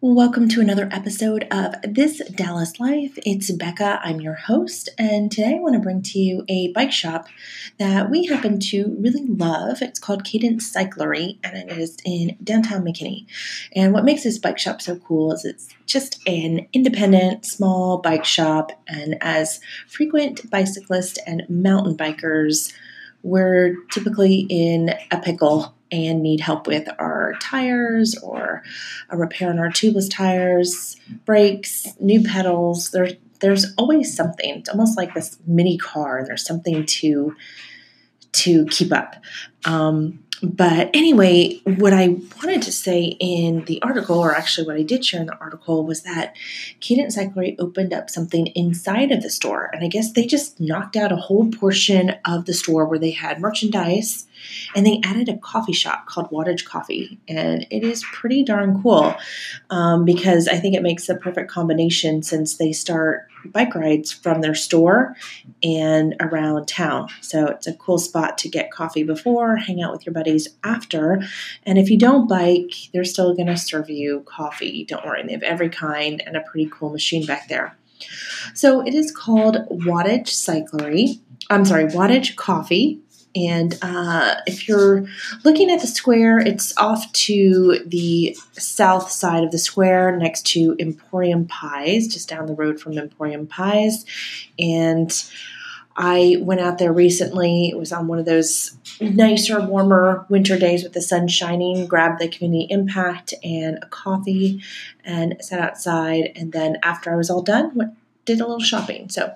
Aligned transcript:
Welcome 0.00 0.48
to 0.50 0.60
another 0.60 0.88
episode 0.92 1.48
of 1.50 1.74
This 1.82 2.22
Dallas 2.30 2.78
Life. 2.78 3.18
It's 3.26 3.50
Becca, 3.50 3.98
I'm 4.00 4.20
your 4.20 4.34
host, 4.34 4.88
and 4.96 5.28
today 5.28 5.56
I 5.56 5.58
want 5.58 5.74
to 5.74 5.80
bring 5.80 6.02
to 6.02 6.20
you 6.20 6.44
a 6.48 6.70
bike 6.70 6.92
shop 6.92 7.26
that 7.80 8.08
we 8.08 8.24
happen 8.26 8.60
to 8.60 8.96
really 9.00 9.26
love. 9.26 9.82
It's 9.82 9.98
called 9.98 10.22
Cadence 10.22 10.72
Cyclery, 10.72 11.40
and 11.42 11.56
it 11.56 11.76
is 11.76 11.96
in 12.04 12.36
downtown 12.44 12.84
McKinney. 12.84 13.26
And 13.74 13.92
what 13.92 14.04
makes 14.04 14.22
this 14.22 14.38
bike 14.38 14.60
shop 14.60 14.80
so 14.80 14.94
cool 15.00 15.32
is 15.32 15.44
it's 15.44 15.68
just 15.86 16.22
an 16.28 16.68
independent, 16.72 17.44
small 17.44 17.98
bike 17.98 18.24
shop, 18.24 18.70
and 18.86 19.16
as 19.20 19.58
frequent 19.88 20.48
bicyclists 20.48 21.18
and 21.26 21.42
mountain 21.48 21.96
bikers, 21.96 22.72
we're 23.24 23.74
typically 23.90 24.46
in 24.48 24.94
a 25.10 25.18
pickle 25.18 25.74
and 25.90 26.22
need 26.22 26.40
help 26.40 26.66
with 26.66 26.88
our 26.98 27.34
tires 27.40 28.16
or 28.22 28.62
a 29.10 29.16
repair 29.16 29.50
on 29.50 29.58
our 29.58 29.70
tubeless 29.70 30.10
tires, 30.10 30.96
brakes, 31.24 31.86
new 32.00 32.22
pedals. 32.22 32.90
There's 32.90 33.14
there's 33.40 33.72
always 33.76 34.14
something. 34.14 34.58
It's 34.58 34.68
almost 34.68 34.96
like 34.96 35.14
this 35.14 35.38
mini 35.46 35.78
car, 35.78 36.18
and 36.18 36.26
there's 36.26 36.44
something 36.44 36.84
to 36.84 37.36
to 38.32 38.66
keep 38.66 38.92
up. 38.92 39.16
Um, 39.64 40.20
but 40.42 40.90
anyway, 40.94 41.60
what 41.64 41.92
I 41.92 42.08
wanted 42.08 42.62
to 42.62 42.72
say 42.72 43.16
in 43.18 43.64
the 43.64 43.82
article, 43.82 44.18
or 44.18 44.34
actually 44.34 44.66
what 44.66 44.76
I 44.76 44.82
did 44.82 45.04
share 45.04 45.20
in 45.20 45.26
the 45.26 45.38
article, 45.38 45.84
was 45.84 46.02
that 46.02 46.36
Cadence 46.80 47.16
Cyclery 47.16 47.56
opened 47.58 47.92
up 47.92 48.08
something 48.08 48.46
inside 48.48 49.10
of 49.10 49.22
the 49.22 49.30
store. 49.30 49.70
And 49.72 49.84
I 49.84 49.88
guess 49.88 50.12
they 50.12 50.26
just 50.26 50.60
knocked 50.60 50.96
out 50.96 51.12
a 51.12 51.16
whole 51.16 51.50
portion 51.50 52.14
of 52.24 52.44
the 52.44 52.54
store 52.54 52.86
where 52.86 52.98
they 52.98 53.10
had 53.10 53.40
merchandise 53.40 54.26
and 54.74 54.86
they 54.86 55.00
added 55.04 55.28
a 55.28 55.36
coffee 55.38 55.72
shop 55.72 56.06
called 56.06 56.30
Wattage 56.30 56.64
Coffee. 56.64 57.18
And 57.28 57.66
it 57.70 57.82
is 57.82 58.04
pretty 58.12 58.44
darn 58.44 58.80
cool 58.82 59.16
um, 59.70 60.04
because 60.04 60.46
I 60.46 60.56
think 60.58 60.74
it 60.74 60.82
makes 60.82 61.06
the 61.06 61.16
perfect 61.16 61.50
combination 61.50 62.22
since 62.22 62.56
they 62.56 62.72
start 62.72 63.28
bike 63.44 63.74
rides 63.74 64.12
from 64.12 64.40
their 64.40 64.54
store 64.54 65.16
and 65.62 66.14
around 66.20 66.66
town. 66.66 67.08
So 67.20 67.46
it's 67.46 67.66
a 67.66 67.74
cool 67.74 67.98
spot 67.98 68.38
to 68.38 68.48
get 68.48 68.70
coffee 68.70 69.02
before, 69.02 69.56
hang 69.56 69.82
out 69.82 69.92
with 69.92 70.06
your 70.06 70.12
buddies 70.12 70.48
after. 70.64 71.22
And 71.64 71.78
if 71.78 71.90
you 71.90 71.98
don't 71.98 72.28
bike, 72.28 72.72
they're 72.92 73.04
still 73.04 73.34
going 73.34 73.48
to 73.48 73.56
serve 73.56 73.90
you 73.90 74.24
coffee. 74.26 74.84
Don't 74.84 75.04
worry, 75.04 75.22
they 75.24 75.32
have 75.32 75.42
every 75.42 75.68
kind 75.68 76.22
and 76.26 76.36
a 76.36 76.40
pretty 76.40 76.70
cool 76.70 76.90
machine 76.90 77.26
back 77.26 77.48
there. 77.48 77.76
So 78.54 78.80
it 78.80 78.94
is 78.94 79.10
called 79.10 79.56
Wattage 79.70 80.28
Cyclery. 80.28 81.20
I'm 81.50 81.64
sorry, 81.64 81.86
Wattage 81.86 82.36
Coffee. 82.36 83.00
And 83.46 83.78
uh, 83.82 84.36
if 84.46 84.66
you're 84.66 85.06
looking 85.44 85.70
at 85.70 85.80
the 85.80 85.86
square, 85.86 86.38
it's 86.38 86.76
off 86.76 87.12
to 87.12 87.80
the 87.86 88.36
south 88.52 89.10
side 89.10 89.44
of 89.44 89.52
the 89.52 89.58
square 89.58 90.16
next 90.16 90.46
to 90.48 90.74
Emporium 90.78 91.46
Pies, 91.46 92.08
just 92.08 92.28
down 92.28 92.46
the 92.46 92.54
road 92.54 92.80
from 92.80 92.98
Emporium 92.98 93.46
Pies. 93.46 94.04
And 94.58 95.12
I 95.96 96.36
went 96.40 96.60
out 96.60 96.78
there 96.78 96.92
recently. 96.92 97.68
It 97.68 97.76
was 97.76 97.92
on 97.92 98.08
one 98.08 98.18
of 98.18 98.24
those 98.24 98.76
nicer, 99.00 99.60
warmer 99.60 100.26
winter 100.28 100.58
days 100.58 100.82
with 100.82 100.92
the 100.92 101.02
sun 101.02 101.28
shining. 101.28 101.86
Grabbed 101.86 102.20
the 102.20 102.28
community 102.28 102.66
impact 102.72 103.34
and 103.44 103.78
a 103.82 103.86
coffee 103.86 104.62
and 105.04 105.36
sat 105.40 105.60
outside. 105.60 106.32
And 106.34 106.52
then 106.52 106.78
after 106.82 107.12
I 107.12 107.16
was 107.16 107.30
all 107.30 107.42
done, 107.42 107.74
went 107.74 107.94
did 108.28 108.40
a 108.40 108.46
little 108.46 108.60
shopping. 108.60 109.08
So, 109.08 109.32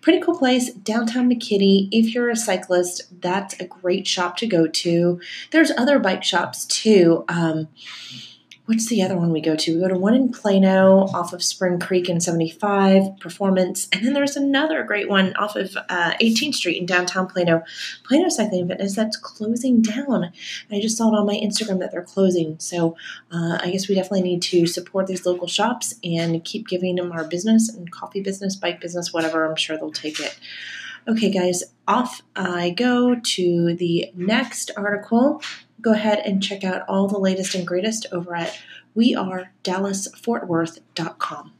pretty 0.00 0.20
cool 0.20 0.38
place, 0.38 0.72
downtown 0.72 1.28
McKinney. 1.30 1.88
If 1.92 2.14
you're 2.14 2.30
a 2.30 2.36
cyclist, 2.36 3.02
that's 3.20 3.54
a 3.60 3.66
great 3.66 4.06
shop 4.06 4.38
to 4.38 4.46
go 4.46 4.66
to. 4.66 5.20
There's 5.50 5.70
other 5.76 5.98
bike 5.98 6.24
shops 6.24 6.64
too. 6.64 7.24
Um, 7.28 7.68
what's 8.70 8.86
the 8.86 9.02
other 9.02 9.16
one 9.16 9.32
we 9.32 9.40
go 9.40 9.56
to? 9.56 9.74
We 9.74 9.80
go 9.80 9.88
to 9.88 9.98
one 9.98 10.14
in 10.14 10.28
Plano 10.30 11.08
off 11.12 11.32
of 11.32 11.42
Spring 11.42 11.80
Creek 11.80 12.08
and 12.08 12.22
75 12.22 13.18
Performance, 13.18 13.88
and 13.92 14.06
then 14.06 14.12
there's 14.12 14.36
another 14.36 14.84
great 14.84 15.08
one 15.08 15.34
off 15.34 15.56
of 15.56 15.76
uh, 15.88 16.12
18th 16.22 16.54
Street 16.54 16.78
in 16.78 16.86
downtown 16.86 17.26
Plano, 17.26 17.64
Plano 18.04 18.28
Cycling 18.28 18.68
Fitness 18.68 18.94
that's 18.94 19.16
closing 19.16 19.82
down. 19.82 20.22
And 20.22 20.32
I 20.70 20.80
just 20.80 20.96
saw 20.96 21.08
it 21.08 21.18
on 21.18 21.26
my 21.26 21.34
Instagram 21.34 21.80
that 21.80 21.90
they're 21.90 22.04
closing. 22.04 22.60
So 22.60 22.96
uh, 23.32 23.58
I 23.60 23.72
guess 23.72 23.88
we 23.88 23.96
definitely 23.96 24.22
need 24.22 24.42
to 24.42 24.68
support 24.68 25.08
these 25.08 25.26
local 25.26 25.48
shops 25.48 25.96
and 26.04 26.44
keep 26.44 26.68
giving 26.68 26.94
them 26.94 27.10
our 27.10 27.24
business 27.24 27.68
and 27.68 27.90
coffee 27.90 28.20
business, 28.20 28.54
bike 28.54 28.80
business, 28.80 29.12
whatever. 29.12 29.46
I'm 29.46 29.56
sure 29.56 29.78
they'll 29.78 29.90
take 29.90 30.20
it. 30.20 30.38
Okay, 31.08 31.32
guys, 31.32 31.64
off 31.88 32.22
I 32.36 32.70
go 32.70 33.16
to 33.16 33.74
the 33.74 34.12
next 34.14 34.70
article 34.76 35.42
go 35.80 35.92
ahead 35.92 36.20
and 36.24 36.42
check 36.42 36.64
out 36.64 36.82
all 36.88 37.06
the 37.08 37.18
latest 37.18 37.54
and 37.54 37.66
greatest 37.66 38.06
over 38.12 38.34
at 38.34 38.58
wearedallasfortworth.com. 38.96 41.52